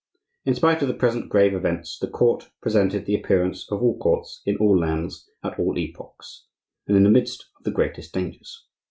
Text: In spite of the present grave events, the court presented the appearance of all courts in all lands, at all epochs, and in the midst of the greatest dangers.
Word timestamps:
In 0.45 0.55
spite 0.55 0.81
of 0.81 0.87
the 0.87 0.95
present 0.95 1.29
grave 1.29 1.53
events, 1.53 1.99
the 1.99 2.07
court 2.09 2.49
presented 2.59 3.05
the 3.05 3.13
appearance 3.13 3.67
of 3.71 3.83
all 3.83 3.99
courts 3.99 4.41
in 4.47 4.57
all 4.57 4.75
lands, 4.75 5.29
at 5.43 5.59
all 5.59 5.77
epochs, 5.77 6.47
and 6.87 6.97
in 6.97 7.03
the 7.03 7.11
midst 7.11 7.51
of 7.59 7.65
the 7.65 7.69
greatest 7.69 8.11
dangers. 8.11 8.65